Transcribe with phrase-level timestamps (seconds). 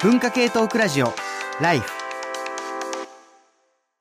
[0.00, 1.12] 文化系トークラジオ
[1.60, 1.90] ライフ。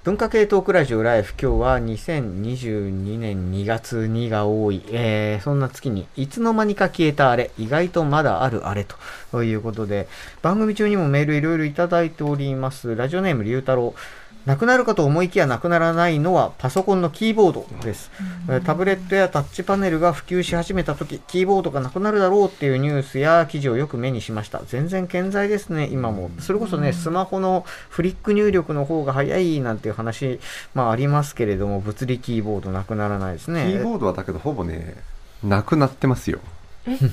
[0.03, 7.49] 文化系トークラジオライフ今日は2022年2月2が多い、えー、そんな月にいつの間にか消えたあれ。
[7.57, 8.85] 意外とまだあるあれ
[9.31, 10.07] ということで
[10.43, 12.95] 番組中にもメールいろいろいただいております。
[12.95, 13.95] ラジオネーム龍太郎。
[14.47, 18.09] なくなるかと思いきやなくならないのはパソコンのキーボードです。
[18.63, 24.61] タブレットやタッチパネルが普及し始めた時、キーボードがなくなるだろうっていうニュースや記事をよく目にしました。
[24.65, 26.31] 全然健在ですね、今も。
[26.39, 30.39] それこそね、スマホのフリック入力の方が早いなんていう話、
[30.73, 33.65] まあありますけれども、物理キーボードなくならないですね。
[33.69, 34.95] キーボードはだけどほぼね、
[35.43, 36.39] なくなってますよ。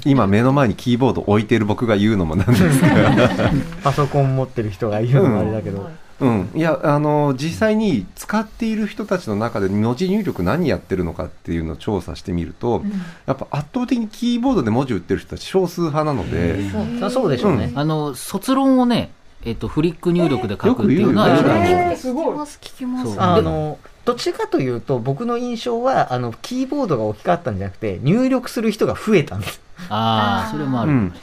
[0.05, 3.51] 今目の前にキーボード置いてる僕が言うのもなんですが
[3.83, 12.93] パソコン持ってる人が言うのもあれだけど、うんうん、いやあの実際に使っている人たちの中で文字入力何やってるのかっていうのを調査してみると、うん、
[13.27, 19.11] やっぱ圧倒的にキーボードで文字打ってる人たち少数派なので、そうそうでしょうね、うん、あの卒論をね
[19.47, 22.09] えっと、フリック入力で書くっていうのはよくあります。
[22.09, 23.21] 聞きます、聞きます。
[23.21, 29.61] あの、どっちかというと、僕の印象は、あの、キーボードが大きかったんじゃなくて、入力する人が増えたんです。
[29.91, 30.93] ああ、それもある。
[30.93, 31.15] うん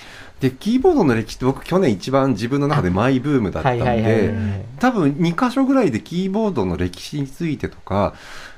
[0.42, 4.34] でキーボードの歴史って僕去年一番自分の中でマイブームだったんで
[4.80, 7.95] 多分2箇所ぐらいでキーボードの歴史についてとか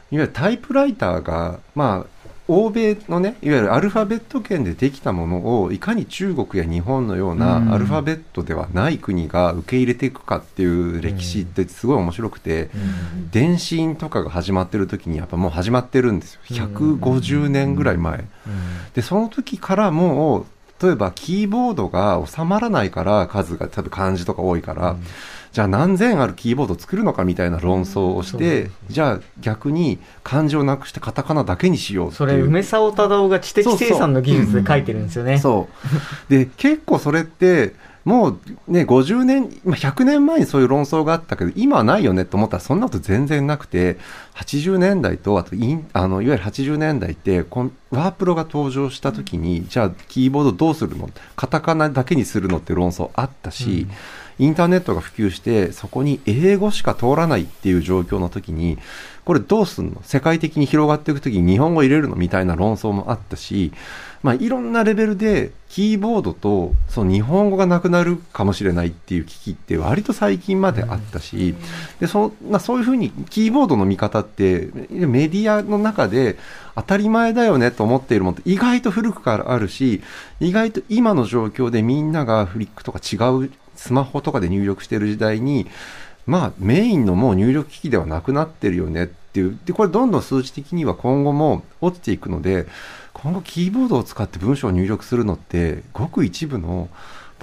[0.10, 12.70] いわゆるタイプライターがまあ欧米のねいわゆるアルファベット圏でできたものをいかに中国や日本のようなアルファベットではない国が受け入れていくかっていう歴史ってすごい面白くて、
[13.32, 16.42] 電信とかが始まってる時にやっぱもう始まってるんですよ。
[16.50, 18.26] 150年ぐらい前。
[18.94, 20.46] でその時からもう
[20.84, 25.04] 例えばキーボードが収まらないから数が多分漢字とか多いから、うん、
[25.54, 35.38] じゃあ何千あるキーボードを作るのかみたいな論争をして、うん、じゃあ逆に漢字をなくしてカタカナだけにしようそれ梅沢忠夫が知的生産の技術で書いてるんですよね。
[35.38, 35.70] そ
[36.28, 36.30] う。
[36.30, 37.74] で結構それって
[38.06, 43.98] もうね、50年、100年前にそういう論争があったけど、今はないよねと思ったら、そんなこと全然なくて、
[44.36, 51.10] 80年代と、あとイン、あの、いわゆる80年代って、こワープロが登場した時に、じゃあ、キーボードどうするの？
[51.38, 53.88] カタカナだけにするのって論争あったし、
[54.40, 58.80] うん、インターネットが普及して、そこに英語しか通らないっていう状況の時に、
[59.24, 60.02] これどうすんの？
[60.04, 62.16] 世界的に広がっていく時に日本語入れるの？
[62.16, 63.72] みたいな論争もあったし、
[64.24, 71.56] まあ、いろんなレベルでキーボードとその日本語がなくなるかもしれないっていう危機って割と最近まであったし、
[72.00, 76.38] でそまあ、そういうふうにキーボードの見方ってメディアの中で
[76.76, 80.02] 当たり前だよねと思っているものって意外と古くからあるし
[80.40, 85.68] 意外と今の状況でみんながフリックとか違うスマホとかで入力している時代に
[86.26, 89.58] まあメインのもう入力機器ではなくなってるよねっていう。
[89.66, 92.68] でこれどんどん数値的には今後も落ちていくので
[93.14, 96.90] 今後キーボードを使って文章を入力するのってごく一部の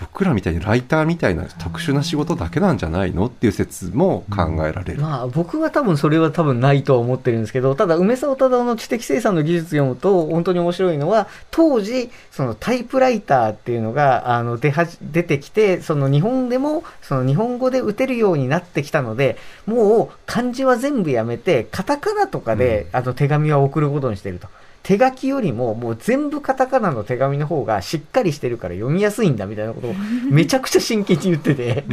[0.00, 24.48] 僕らみたいにライターみたいな特殊な仕事だけなんじゃないのっていう説も考えられる、うん、まあ、僕は多分それは多分ないとは思ってるんですけどただ梅沢忠夫の知的生産の技術読むと本当に面白いのは当時そのタイプライターっていうのがあの出は出てきてその日本でもその日本語で打てるようになってきたのでもう漢字は全部やめてカタカナとかで、あの手紙は送ることにしてると。
[24.82, 29.94] 手書きよりももう全部カタカナの手紙の方がしっかりしてるから読みやすいんだみたいなことを
[30.30, 31.84] めちゃくちゃ真剣に言ってて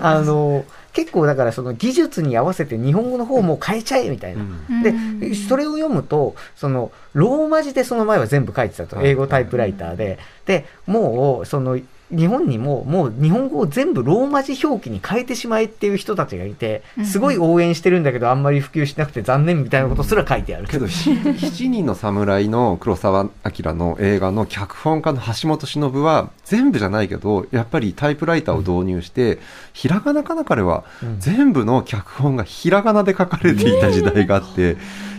[0.00, 4.44] あの結構だからその技術に合わせて日本語の方も変えちゃえみたいな。
[4.82, 9.00] で、それを読むと、そのローマ字でその前は全部書いてたと。
[9.00, 10.18] 英語タイプライターで。
[10.44, 11.78] で、もうその
[12.12, 20.68] 日本にももう日本語を全部ローマ字表記に変えてしまえっていう人たちがいて、すごい応援してるんだけど、あんまり普及しなくて残念みたいなことすら書いてある。
[20.68, 29.38] けど、七人の侍の黒澤明の映画の脚本家の橋本忍は、全部じゃないけど、やっぱりタイプライターを導入して、
[29.72, 30.84] ひらがなかな彼は、
[31.18, 34.76] 全部の脚本がひらがなで書かれていた時代があって、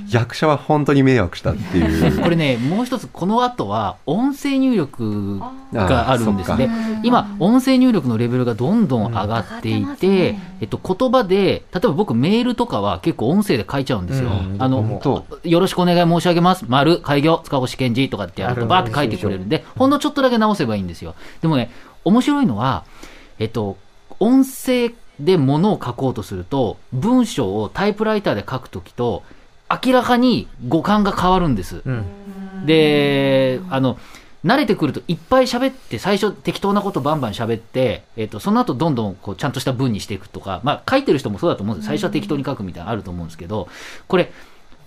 [0.10, 2.22] 役者は本当に迷惑したっていう。
[2.24, 5.40] これねもう一つこの後は音声入力
[5.74, 6.70] があるんですね。
[7.04, 16.66] 今音声入力のレベルがどんどん上がっていて、うんね、えっと、言葉で例えば僕メールとかは結構音声で書いちゃうんですよ、うん、あのよろしくお願い申し上げます。
[16.68, 21.16] 丸開業塚越健治とかってやるとバーって書いてくれるんでほんのちょっとだけ直せばいいんですよ。
[21.42, 21.72] でもね
[22.06, 22.84] 面白いのは
[23.40, 23.78] えっと
[24.20, 29.24] 音声で物を書こうとすると文章をタイプライターで書くときと
[29.70, 31.82] 明らかに五感が変わるんです。
[31.86, 33.98] うん、で、あの、
[34.46, 43.70] 慣れてくるといっぱい喋って、最初適当なことバンバン喋って、えっ、ー、と、その後どんどんこうちゃんとした文にしていくとか、まあ書いてる人もそうだと思うんです最初は適当に書くみたいなのあると思うんですけど、
[44.08, 44.32] これ、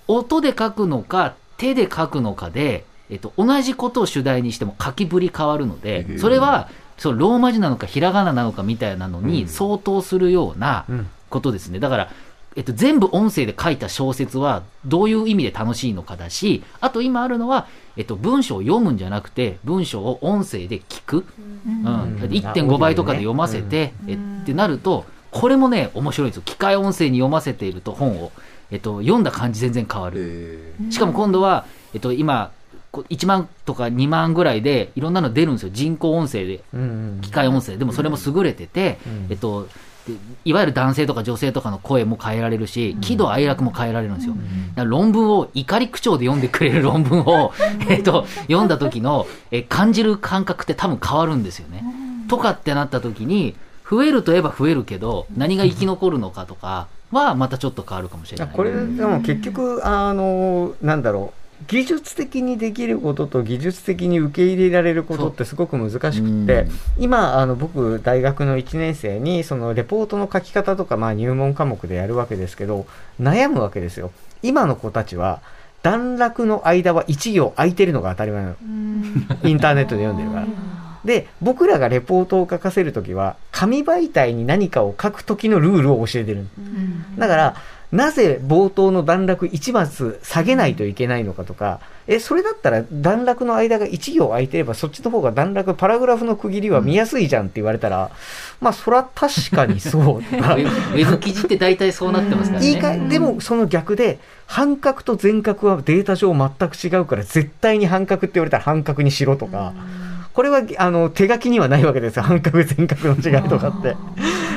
[0.09, 6.69] 音で書くのか、手で書くのかで、えっ、ー、と、同じことを主題にしても書きぶり変わるので、それは、
[6.99, 11.07] そのローマ字なのかひらがななのかみたいなのに相当するようなうん。
[11.29, 11.79] ことですね。
[11.81, 12.11] だから、
[12.57, 21.27] えっと、全部音声で書いた小説はどういう意味で楽しいのかだし、あと今あるのは、えっと、文章を読むんじゃなくて、文章を音声で聞く。
[21.67, 21.85] うん。
[21.85, 26.43] だって1.5倍とかで読ませて、えってなると、これもね、面白いんですよ。
[26.47, 28.33] 機械音声に読ませていると本を、
[28.71, 30.73] えっと、読んだ感じ全然変わる。
[30.91, 32.53] しかも今度は、えっと、今、
[32.91, 35.71] こう1万とか2万ぐらいでいろんなの出るんですよ。
[35.75, 36.61] 人工音声で、
[37.21, 37.77] 機械音声。
[37.77, 39.69] でもそれも優れてて、うんえっと、で
[40.45, 44.35] いわゆる男性とか女性とかの声も変えられるし、喜怒哀楽も変えられるんですよ。
[44.35, 44.45] だか
[44.77, 47.53] ら論文を怒り口調で読んでくれる論文を、
[47.89, 51.85] えっと、読んだ時のえ感じる感覚って多分変わるんですよね。
[52.29, 53.55] とかってなった時に、
[53.89, 58.55] 増えるといえば増えるけど、何が生き残るのかとかはまたちょっと変わるかもしれない。
[58.55, 66.71] これでも結局あのなんだろう技術的にできることと技術的に受け入れられることってすごく難しくってうん。
[66.99, 72.87] 今あの僕大学の1年生にそのレポートの書き方とかまあ入門科目でやるわけですけど
[73.21, 74.11] 悩むわけですよ。
[74.43, 75.41] 今の子たちは
[75.83, 78.57] 段落の間は1行空いてるのが当たり前なの。
[79.45, 80.47] インターネットで読んでるから。
[81.05, 86.47] で僕らがレポートを書かせるときは紙媒体に何かを書く時のルールを教えてる。
[87.17, 87.57] だから、
[87.97, 98.11] なぜ冒頭の段落1マス下げないといけないのかとか、え、それだったら段落の間が1行空いてれば、そっちの方が段落、パラグラフの区切りは見やすいじゃんって言われたら、
[98.61, 102.71] まあ、そら確かにそうとか ウェブ記事って大体そうなってますからね。
[102.71, 109.73] 言い換え、でもその逆で、半角と全角はデータ上全く違うから、絶対に半角って言われたら半角にしろとか、
[110.37, 113.97] これはあの手書きにはないわけですよ、半角、全角の違いとかって。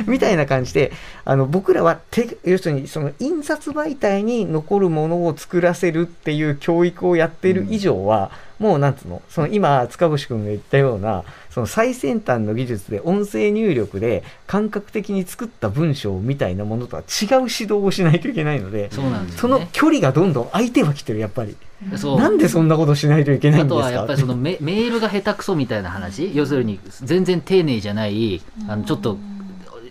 [0.08, 0.92] みたいな感じで、
[1.24, 8.30] あの僕らは手、要するにその印刷媒体に残るものを作らせるっていう教育をやっている以上は、
[8.60, 19.64] もうなんつうの、その今、塚越君が言ったような、その最先端の技術で音声入力で感覚的に作った文章みたいなものとは違う指導をしないといけないので、そうなんですそよね。
[19.64, 21.56] の距離がどんどん空いてはきてる、やっぱり。
[21.98, 22.20] そう。
[22.20, 23.82] なんでそんなことしないといけないあんですか？
[23.82, 29.18] とはやっぱりそのメメールが下手くそみたいな話、要するに全然丁寧じゃない、あのちょっと、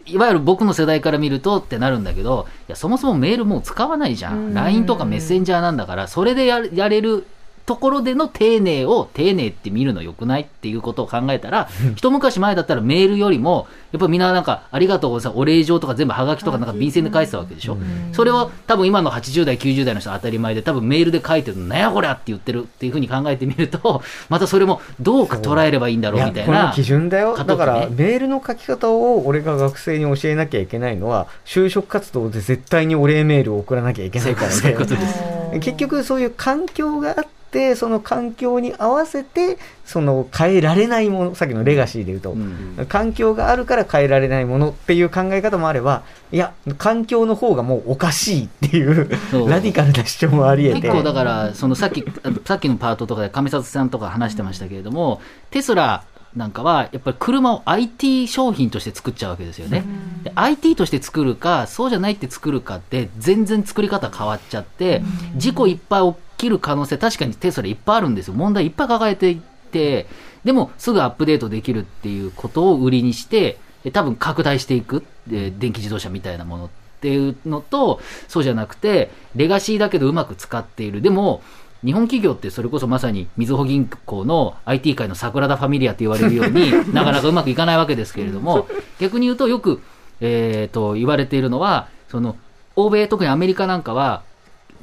[0.06, 7.26] いわゆる僕の世代から見るとってなるんだけど、いやそもそもメールもう使わないじゃん、LINE とかメッセンジャーなんだから、それでややれる
[7.68, 17.76] ところでの丁寧を丁寧って見るのよくないっていうことを考えたら、 一昔前だったらメールよりも、やっぱみんななんか、ありがとうございます、お礼状とか全部はがきとかなんか便箋で書いてたわけでしょ。
[18.12, 24.00] それを多分今の80代、90代の人は当たり前で、多分メールで書いてるの、なんやこりゃって言ってるっていうふうに考えてみると、
[24.30, 26.72] またそれもどうか捉えればいいんだろうみたいな。
[26.74, 27.36] 基準だよ。
[27.36, 35.00] だから、メールの書き方を俺が学生に教えなきゃいけないのは、就職活動で絶対にお礼メールを送らなきゃいけないからそういうことね。
[35.00, 35.60] です。
[35.60, 37.37] 結局そういう環境があって、
[37.76, 49.08] その環境に合わせて、その変えられないもの、さっきのレガシーで言うと、うん環境があるから変えられないものっていう考え方もあれば、いや、環境の方がもうおかしいっていう
[49.48, 50.82] ラディカルな主張もあり得て。
[50.82, 56.04] 結構だから、そのさっき、あさっきのパートとかで上里さんとか話してましたけれども、テスラ
[56.36, 59.84] なんかは、やっぱり車を IT 商品として作っちゃうわけですよね。
[60.22, 65.02] で IT として作るか、そうじゃないって作るかって、全然作り方変わっちゃって、
[65.36, 68.34] 事故いっぱい起きる可能性、確かにテスラいっぱいあるんですよ。
[68.34, 69.36] 問題いっぱい抱えていっ
[69.70, 70.06] て、
[70.44, 76.68] でもすぐアップデートできるっていうことを売りにして、で多分拡大していく、で電気自動車みたいなものっ
[77.00, 81.02] ていうのと、そうじゃなくて、レガシーだけどうまく使っている。
[81.02, 81.42] でも、
[81.84, 88.66] 日本企業ってそれこそまさにみずほ銀行の IT 界の桜田ファミリアって言われるように なかなかうまくいかないわけですけれども
[88.98, 89.80] 逆に言うとよく、
[90.20, 92.34] えー、と言われているのはその
[92.74, 94.22] 欧米特にアメリカなんかは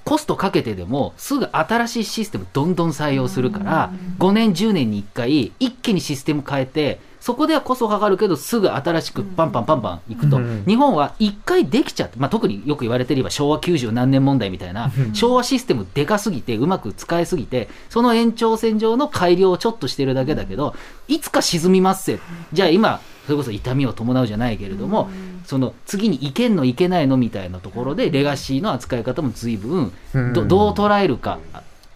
[0.06, 10.64] コストかけてでもすぐ新しいシステムどんどん採用するから5年10年に1回一気にシステム変えてそこではコストかかるけどすぐ新しくパンパンパンパンいくと、うん。
[10.68, 14.92] 日本は1回できちゃって、まあ、特によく言われてれば昭和90何年問題みたいな。
[15.14, 20.76] 昭和システムでかすぎてうまく使いすぎてその延長線上の改良をちょっとしてるだけだけど
[21.08, 22.20] いつか沈みますせ
[22.54, 25.10] じゃあ今それこそ痛みを伴うじゃないけれども、
[25.46, 29.92] その次にいけんのいけないのみたいなところでレガシーの扱い方も随分
[30.34, 30.48] どうん。
[30.48, 31.40] どう捉えるか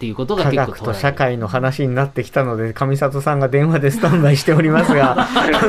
[0.00, 5.26] ていうことが科結構学と社会の話になってきたので、上里さんが電話でスタンバイしておりますが、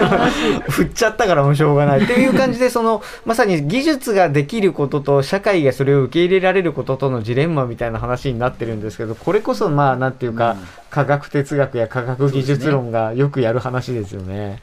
[0.72, 2.04] 振っちゃったからもうしょうがない。
[2.04, 10.56] っていう感じで、その、まさに技術ができることと、社会がそれを受け入れられることとのジレンマみたいな話になってるんですけど、これこそ、まあ、なんていうか、
[10.90, 14.60] 科学哲学や科学技術論がよくやる話ですよね。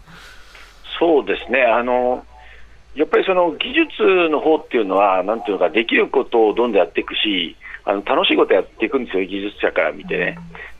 [0.98, 2.24] そうですね、あの
[2.94, 10.38] やっぱりその技術の方っていうのは、なんていうのか、できることをどんどんやっていくし、あの楽しいことやっていくんですよ、技術者から見てね。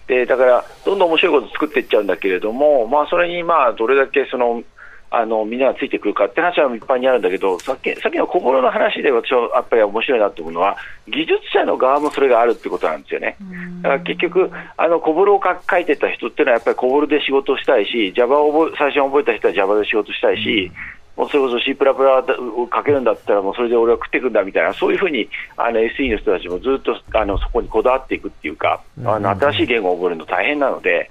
[0.09, 4.63] でだから、どんどん面白いこと作っていっちゃうんだけれども、まあ、それにまあどれだけその
[5.11, 10.77] あのみんながついてくるかって話はいっぱいにあるんだけど、さっきさっきの小室の話で私はやっぱり面白いなと思うのは、
[11.09, 13.37] 技術者の側もそれがあるってことなんですよね。
[13.83, 20.71] だから結局、あの小室をか書いてた人っていうのは、やっぱり小室で仕事をしたいし、Java を覚え最初に覚えた人は Java で仕事したいし、
[21.19, 22.25] もうそれこそ C プラプラ
[22.57, 31.11] をかけるんだったら、もうそれで俺は食っていくんだみたいな、そういうふうにあの SE の人たちもずっとあのそこにこだわっていくっていうか、あの新しい言語を覚えるの大変なので、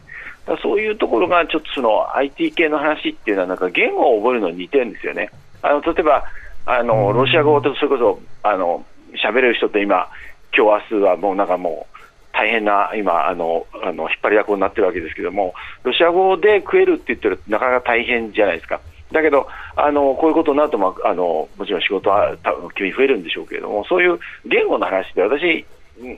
[0.61, 5.29] そういうところがちょっとその IT 系の話っていうのは、なんか言語を覚えるのに似てるんですよね。
[5.61, 6.23] あの例えば
[6.65, 8.85] あのロシア語とそれこそあの
[9.23, 10.07] 喋れる人って今、
[10.55, 11.97] 今日明日はもうなんかもう
[12.33, 18.79] 大変な今あのあの引っ張りだこになってるわけですけども、ロシア語で食えるって言ってるとなかなか大変じゃないですか。
[19.11, 25.65] だけど、あのこういうことになると、まあ、あのもちろん仕事は多分急に増えるんでしょうけれども、そういう言語の話で私、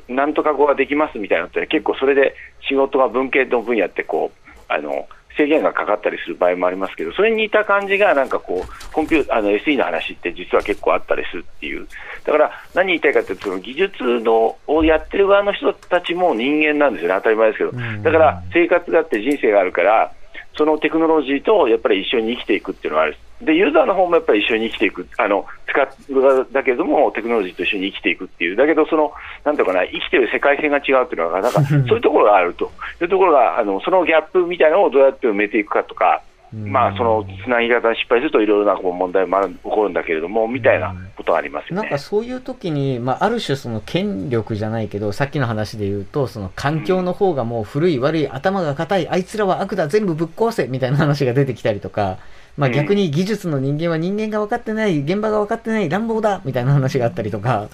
[0.07, 2.35] なんとか語ができますみたいなのって、結構それで
[2.67, 5.07] 仕事が文系の分野ってこうあの
[5.37, 11.87] 制限がかかったりする場合もありますけど、それに似た感じが、なんかこう、コンピューあの SE の話って実は結構あったりするっていう、
[12.25, 17.71] だから何言いたいかというと、その技術のをやってる側の人たちも人間なんですよね、当たり前ですけど、
[18.03, 20.11] だから生活があって人生があるから、
[20.57, 23.17] そのテクノロジーとやっぱり一緒に生きていくっていうのはある。
[23.41, 25.07] で、ユーザーの方もやっぱり一緒に生きていく。
[25.17, 28.55] あの、使う側だけども、テクノロジーと一緒に生きていくっていう。
[28.55, 29.13] だけど、その、
[29.45, 32.71] なんていうかな、生きてる世界線が違うっていうのが、なんか、そういうところがあると。
[33.01, 41.83] いうところが、あの、そのギャップみたいなのをどうやって埋めていくかとか、まあ、その、つなぎ方に失敗するといろいろなこう問題もある起こるんだけれども、みたいなことがありますよね。
[41.83, 52.17] なんかそういう時に、まあ、ある種その権力じゃないけど、さっきの話で言うと、その環境の方がもう古い悪い、頭が硬い、あいつらは悪だ、全部ぶっ壊せ、みたいな話が出てきたりとか、
[52.59, 57.69] まあ逆に技術の人間は人間が分かってない、現場が分かってない、乱暴だ、みたいな話があったりとか、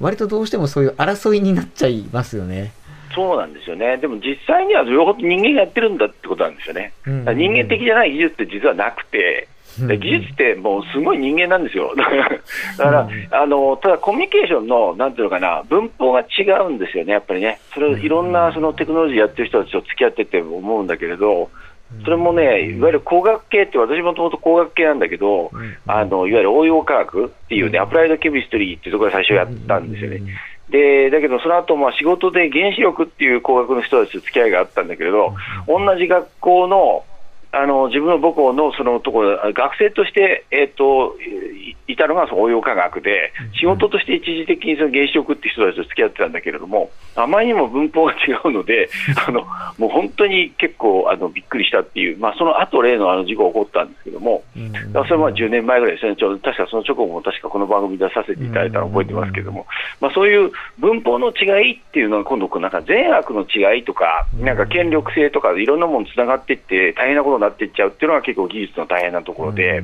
[0.00, 2.72] 割とどうしてもそういう争いになっちゃいますよね。
[3.12, 3.96] そうなんですよね。
[3.96, 6.92] でも実際には両方人間がやってるんだってことなんですよね。
[7.04, 11.94] うんだから人間的じゃない技術って実はなくて、技術ってもうすごい人間なんですよ。
[11.98, 13.08] だから、だから
[13.42, 17.58] あのただコミュニケーションの、なんていうのかな、文法が違うんですよね、やっぱりね。
[17.74, 21.50] それいろんなそのテクノロジーやってる人たちと付き合ってて思うんだけれど、
[22.04, 25.50] それもね、いわゆる工学系って、私もともと工学系なんだけど、
[25.86, 30.22] あのいわゆる応用科学っていうね、アプライドケミストリーっていうところで最初やったんですよね。
[30.68, 35.34] でだけど、その後まあ仕事で原子力っていう工学の人たちと付き合いがあったんだけれど、
[35.66, 37.04] 同じ学校の
[37.50, 48.90] あの自分の母校のそのところ、学生として、えっといいたのがその応用科学で、仕事として一時的にその原子力って人たちと付き合ってたんだけれども、あまりにも文法が違うので、
[49.26, 49.46] あの
[49.78, 59.66] もう本当に結構あのびっくりしたっていう、まあ、その後例のあの事故が起こったんですけども、だからそれは10年前ぐらいですね、ちょ確かその直後も確かこの番組出させていただいたのを覚えてますけども、
[60.00, 69.82] まあ、そういう文法の違いっていうのは、今度、なんか善悪の違いとか、なんか権力性とか、いろんなものつながっていって、大変なことになっていっちゃうっていうのが結構技術の大変なところで、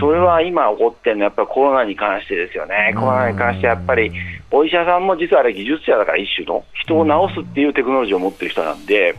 [0.00, 4.12] それは今起こってるのは、やっぱりコロナに関してですよね、コロナに関してやっぱり、
[4.50, 9.14] お医者さんも実はあれ、技術者だから一種の、人を治すっていうテクノロジーを持ってる人なんで、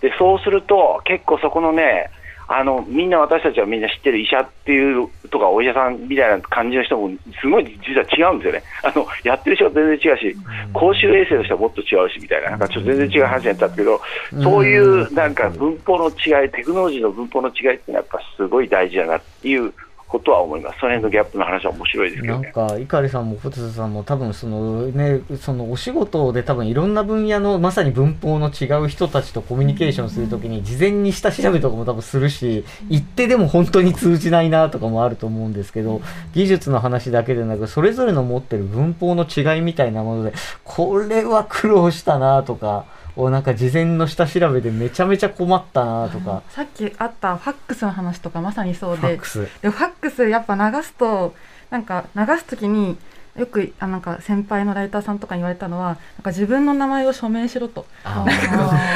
[0.00, 2.10] でそうすると、結構そこのね、
[2.46, 7.10] あのみんな私たちはみんな知ってる医者っていうとかお医者さんみたいな感じの人も
[7.40, 8.62] すごい実は違うんですよね。
[8.82, 10.36] あのやってる人は全然違うし、
[10.72, 14.00] 公衆衛生の人はもっと違うしみたいな、なんかちょっと全然違う話になったんですけど、
[14.42, 19.72] そういうなんか文法の違い、テクノロジーの文法の違いっていうのはやっぱすごい大事だなっていう
[20.14, 20.78] ことは思います。
[20.78, 22.42] その辺のギャップの話は面白いですけどね。
[22.44, 36.00] なんか、碇さんも小手さんも多分そのね、そのお仕事で多分いろんな分野のまさに文法の違う人たちとコミュニケーションするときに事前に下調べとかも多分するし、言ってでも本当に通じないなとかもあると思うんですけど、
[36.32, 42.84] 技術の話だけでなく、それぞれの持ってる文法の違いみたいなもので、これは苦労したなとか、
[43.16, 49.48] をなんか事前の下調べでめちゃめちゃ困ったなとか、さっきあったファックスの話とかまさにそうでファックス。
[49.62, 51.34] でファックスやっぱ流すと
[51.70, 52.96] なんか流すときに
[53.36, 57.84] よくあなんか先輩のライターさんとかに言われたのはなんか自分の名前を署名しろと。
[58.04, 58.24] あ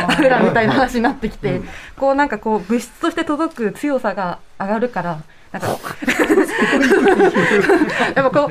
[0.08, 1.60] 僕らみたいな話になってきて、
[1.96, 5.68] こうなんかこう物質として届く強さが上がるからなんか
[8.14, 8.50] やっぱこ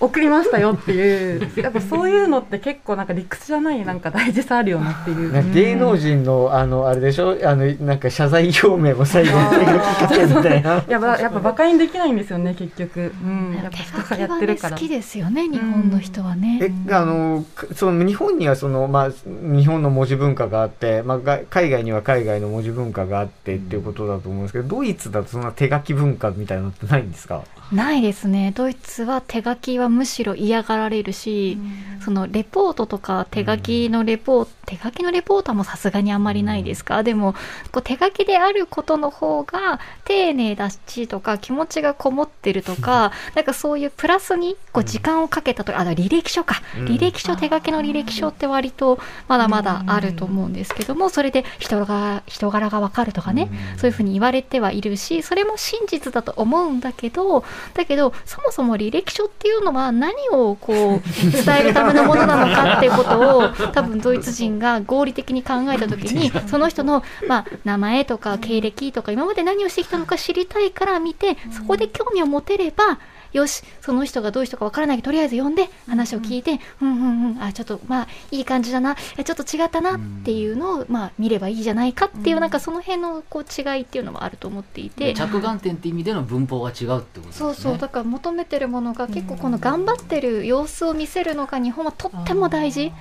[0.00, 5.52] う送りましたよっていうやっぱそういうのって結構なんか理屈じゃないなんか大事さあるよなっていう。
[5.52, 7.36] 芸能人の、あの、あれでしょ？
[7.44, 9.38] あの、なんか謝罪表明も最後に。
[10.88, 14.76] やっぱやっぱ馬鹿にできないんですよね結局、うん、やっぱ手人がやってるから。
[14.76, 27.44] 好きですよね日本の人はね、え、あの、かその日本にはその、まあ、日本の文字文化があって、まあ、が海外には海外の文字文化があってっていうことだと思うんですけど、ドイツだとそんな手書き文化みたいなのってないんですか？
[27.72, 28.52] ないですね。
[28.54, 31.58] ドイツは手書きはむしろ嫌がられるし、
[32.02, 37.34] そのレポートとか手書きのレポート、手書きのレポートもさすがにあんまりないですか、でも
[37.72, 57.44] こう手書きであることの方が丁寧だしとか気持ちがこもってるとか、なんかそういうプラスにこう時間をかけたとか、あの履歴書か、履歴書、手書きの履歴書って割とまだまだあると思うんですけども、それで人が人柄がわかるとかね、そういうふうに言われてはいるし、それも真実だとと思うんだけど、
[57.74, 61.00] だけどそもそも履歴書っていうのは何をこう
[61.44, 72.98] 伝えるためのものなのかっていうことを多分ドイツ人が合理的に考えた時にその人の、まあ、名前とか経歴とか今まで何をしてきたのか知りたいから見てそこで興味を持てれば
[73.32, 74.96] よし、その人がどういう人かわからない。
[74.96, 79.96] けど、とりあえず呼んで、話を聞いて、うんうんうん、あ、ちょっと、まあ、いい感じだな、ちょっと違ったな。
[79.96, 85.14] っていうのを、まあ、見ればいいじゃないかっていう、なんかその辺のこう違いっていうのもあると思っていて。
[85.14, 87.32] 着眼点って意味での文法が違うってことですね。
[87.32, 92.92] そうそう、だから求めてるものが結構この頑張ってる様子を見せるのが日本はとっても大事。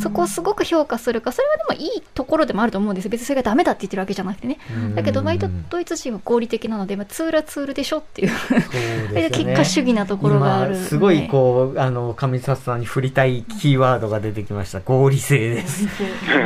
[0.00, 3.08] そこをすごく評価するか、それはでもいいところでもあると思うんです。
[3.08, 4.58] 別にそれがダメだって言ってるわけじゃなくてね。
[4.94, 8.32] だけど、割とドイツ人は合理的なので、まあ、ツールはツールでしょっていう。
[9.32, 14.80] 結果主義なところがすごいこうあの上里さんに振りたいキーワードが出てきました。
[14.80, 15.86] 合理性です。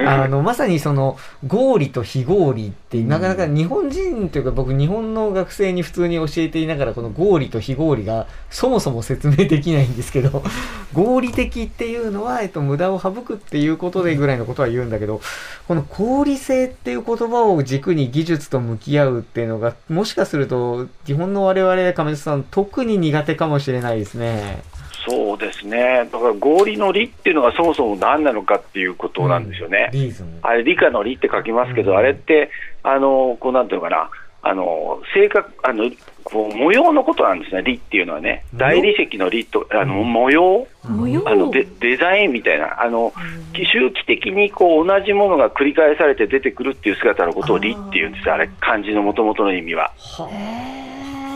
[0.06, 10.42] あのまさにその合理と非合理ってなかなか日本人というか僕日本の学生に普通に教えていながらこの合理と非合理がそもそも説明できないんですけど
[10.94, 15.20] 合理的っていうのは、えっと、無駄を省くっていうことでぐらいのことは言うんだけど
[15.66, 24.62] この合理性っていう言葉を軸に技術と向き合うっていうのがもしかすると日本の我々上里さん特に苦手かもしれないですね。
[25.08, 29.90] そうですね、だから合理の理っていうのがそもそも何なのかっていうことなんですよね。
[29.94, 32.50] うん、あれ、理科の理って書きますけど、うん、あれって、
[32.82, 34.10] あのこうなんていうのかな、
[34.42, 35.90] あの性格あの
[36.24, 41.22] こう模様のことなんですね、理っていうのはね、大理石の理とあの模様、模様？
[41.24, 43.12] あのデデザインみたいな、あの
[43.54, 48.28] 周期的にこう同じものが繰り返されて出てくるっていう姿のことを理っていうんです。
[48.28, 49.92] あれ、漢字のもともとの意味は。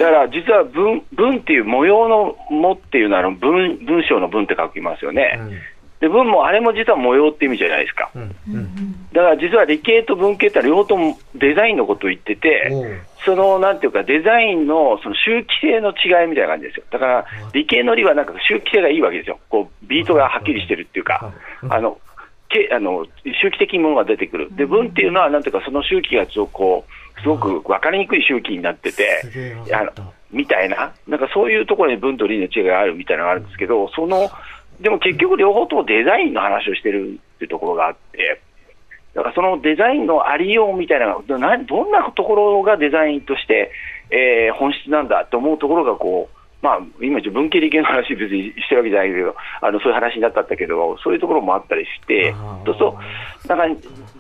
[0.00, 5.51] だから実は文文っていう模様の「も」っていうのは文文章の文って書きますよね、うん、
[6.01, 8.22] で文もあれも実は模様って意味じゃないですか、うん。
[8.22, 12.72] うん、だから実は理系と文系って両方ともデザインのことを言ってて、
[13.27, 21.31] そのなんていうか、デザインのその周期性の違いみたいな感じですよ、だから理系の理はなんか周期性がいいわけですよ、こうビートがはっきりしてるっていうか。
[21.68, 21.98] あの
[22.48, 23.07] けあの
[23.42, 34.30] 周期的にものが出てくる、で文っていうのは、なんていうか、その周期がちょっとこう、すごく分かりにくい周期になってて、あのみたいな、なんかそういうところに文と理の違いがあるみたいなのがあるんですけど、その
[34.80, 38.40] でも結局、両方ともデザインの話をしてるっていうところがあって、
[39.14, 41.59] だからそのデザインのありようみたいな、どんな
[42.12, 43.70] ところがデザインとして、
[44.11, 52.33] えー、本質なんだと思うところがこう、まあ、今、文系理系の話、別にしてるわけじゃないけど、あのそういう話になったんだけど、そういうところもあったりして、
[52.64, 52.98] そうすると、
[53.48, 53.66] だか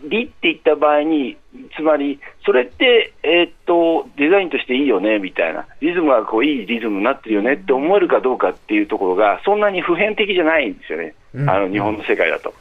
[0.02, 1.36] ら、理って言った場合に、
[1.76, 11.14] つまり、それって、えー、っと、デザインとしていいよね、みたいな、リズムがこういいリズムになってるよねって思えるかどうかっていうところが、そんなに普遍的じゃないんですよね、
[11.48, 12.54] あの日本の世界だと。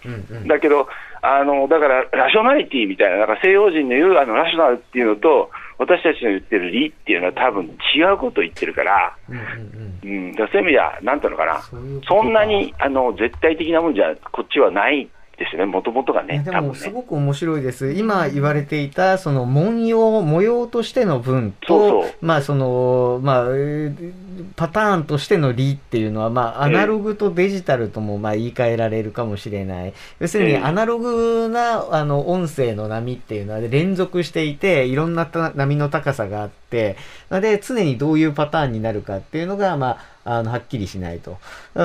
[0.47, 0.87] だけど、
[1.21, 11.61] あのだから、ラショナリティみたいな、なんか西洋人の言うあのラショナルっていうのと、私たちの言ってる理っていうのは多分違うことを言ってるから、うん、うん、だそういう意味では、なんていうのかな、
[12.07, 16.43] そんなにあの絶対的なもんじゃこっちはないですね、もともとがね。
[16.43, 17.93] でも、すごく面白いです。
[17.93, 23.45] 今言われていた、その文様、模様としての文と、そうまあ、その、まあ、
[24.57, 29.93] パターンとしての理っていうのは、まあ、アナログとデジタルとも、まあ、言い換えられるかもしれない。
[30.19, 35.25] 要するに、アナログな、あの、音声の波っていうのは連続していて、いろんな
[35.55, 36.97] 波の高さがあって、
[37.31, 41.37] で、常にどういうパターンになるかっていうのが、まあ、あの、はっきりしないと。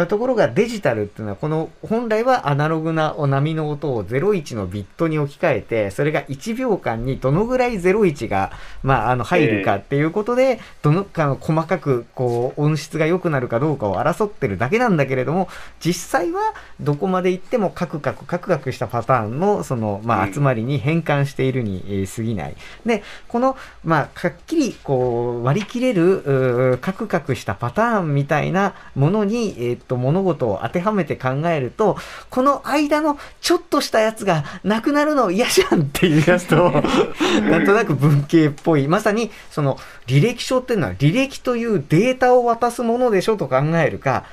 [0.09, 15.49] ところがデジタルっていうのは、この、本来はアナログな波の音を01のビットに置き換えて、それが1秒間にどのぐらい01が、まあ、あの、入るかっていうことで、どのかの細かく、こう、音質が良くなるかどうかを争ってるだけなんだけれども、
[15.81, 22.57] 実際はどこまで行ってもカクカク、カクカクしたパターンの、その、まあ、集まりに変換しているに過ぎない。
[22.85, 31.97] で、この、まあ、はっきり、こう、割り切れる、カクカクしたパターンみたいなものに、えっと、物事を当てはめて考えると、
[32.31, 36.71] この間のちょっとしたやつがなくなるの嫌じゃんっていうやつと、
[37.51, 38.89] なんとなく文系っぽい。
[38.89, 44.25] まさに、その、履歴書っていうのは履歴というデータを渡すものでしょと考えるか、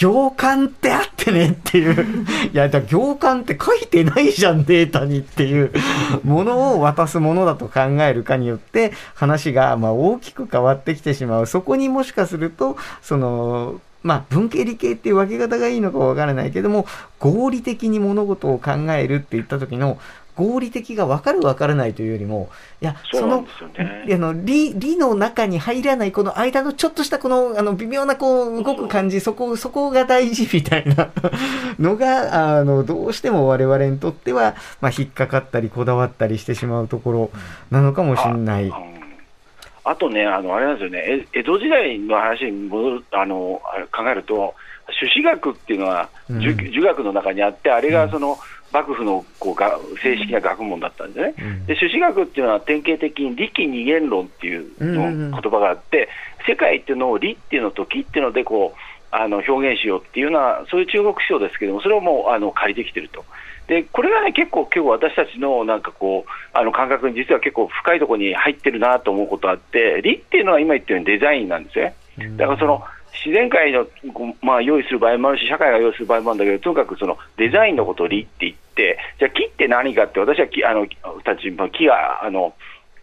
[0.00, 2.24] 行間ってあってねっていう。
[2.52, 5.72] いや、だ行間って書いてないじゃん、データにっていう
[6.24, 11.46] ものを渡すものだと考えるかによって、話がまあ大きく変わってきてしまう。
[11.46, 16.86] そこにもしかすると、その、まあ、文系理系っていう分け方がいいのかわからないけども、
[17.18, 19.98] 合理的に物事を考えるって言った時の、
[20.40, 22.48] 合理的が分かる分からないというよりも、
[22.80, 23.46] いや、その
[23.78, 31.10] あの理理の中に入らないこの間のちょっとしたこのあの微妙なこう動く感じそこそこが大事みたいな
[31.78, 37.30] のがあのどうしても我々にとっては、まあ、引っかかったりこだわったりしてしまうところ
[37.70, 38.64] なのかもしれない。
[38.64, 38.72] うん。
[39.84, 43.60] あとね、あのあれなんですよね、え江戸時代の話に戻るあの
[43.92, 44.54] 考えると、
[45.00, 46.40] 朱子学っていうのは、うん。
[46.40, 48.38] 儒儒学の中にあって、あれがその、
[48.72, 51.34] 幕府のこうが正式な学問だったんですね。
[51.38, 56.08] うんで朱子学っていうのは典型的に理気二元論っていうのうんうんうん言葉があって、
[56.46, 58.80] 世界っていうのを理っていうのと気っていうのでこう
[59.10, 63.24] あの表現しようっていうのは、そういう中国思想ですけども、それをもうあの借りてきてると。
[63.66, 71.94] でこれがね、結構、結構私たちのなんかこう、あの感覚に実は結構深いところに入ってるなと思うことあって、理っていうのは今言ったようにデザインなんですね。
[72.36, 72.82] だからその
[73.24, 73.86] 自然界の、
[74.42, 80.86] まあ、用意する場合もあるし、社会が用意する場合もあるんだけど、とにかくそのデザインのことを理って言って、じゃあ木って何かって、私は木あの
[81.24, 82.54] たち、まあ木があの、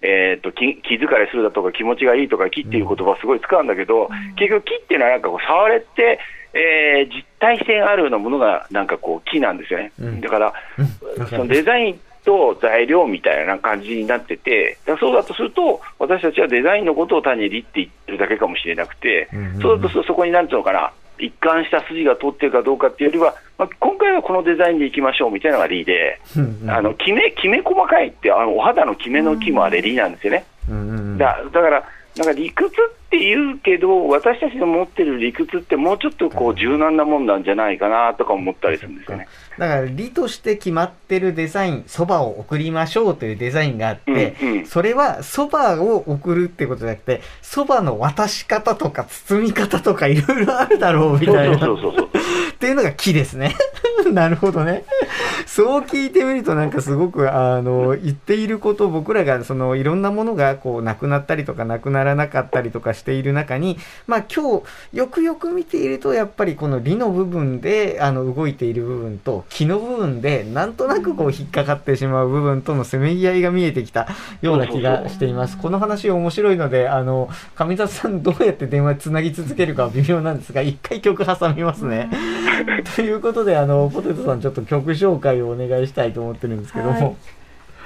[0.01, 6.19] えー、と気気疲れするだとか気持ちがいいとか木っていう言葉すごい使うんだけど、結局木っていうのはなんかこう触れて、
[6.53, 9.91] えー実体性あるようなものがなんかこう木なんですよね。
[9.99, 10.21] うん。
[10.21, 11.27] だから、うん。
[11.27, 19.61] そのデザインと材料みたいな感じになってて、そうだとすると、私たちはデザインのことを単に理って言ってるだけかもしれなくて、うんうんうん。
[19.61, 26.69] そうだとするとそこになんていうのかな、一貫した筋が通ってるかどうかっていうよりは、まあ、今回はこのデザインでいきましょうみたいなのが理で、うんうん。
[26.69, 30.45] あのきめきめ細かいってあの、お肌のきめの木もあれ理なんですよね。
[30.69, 31.17] うんうんうん。
[31.17, 31.83] だだから、
[32.17, 39.27] なんか理屈って言うけど、私たちの持ってる理屈って、もうちょっとこう柔軟なもんなんじゃないかなとか思ったりするんですよね。
[39.57, 51.57] だから理として決まってるデザイン、そばを送りましょうというデザインがあって、うんうんそれはそばを送るってことじゃなくて、そばの渡し方とか包み方とかいろいろあるだろうみたいな。
[51.59, 52.09] そうそうそう。
[52.57, 53.55] っていうのが木ですね。
[54.11, 54.83] なるほどね。
[55.45, 74.07] そう聞いてみるとなんかすごく、あの、言っていること、僕らがそのいろんなものがこうなくなったりとかなくならなかったりとかしている中に、まあ今日よくよく見ているとやっぱりこの理の部分であの動いている部分と木の部分でなんとなくこう引っかかってしまう部分とのせめぎ合いが見えてきた
[74.41, 75.57] ような気がしています。
[75.57, 82.09] この話面白いので、あの、上里さんどうやって電話つなぎ続けるかは微妙なんですが、一回曲挟みますね。
[82.95, 86.91] ということで、あの、ポテトさんちょっと曲紹介をお願いしたいと思ってるんですけども。
[86.91, 87.15] はい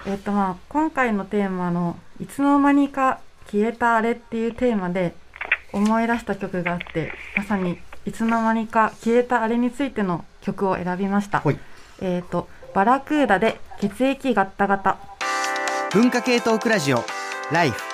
[0.05, 3.19] えっとまあ今回のテーマの「いつの間にか
[3.51, 5.13] 消えたあれ」っていうテーマで
[5.73, 11.41] 思い出した曲があってまさにいつの間にか消えたあれについての曲を選びました。
[11.41, 11.59] はい
[12.01, 14.97] えっとバラクーダで血液ガッタガタ。
[15.91, 17.03] 文化系トークラジオ
[17.51, 17.90] ライフ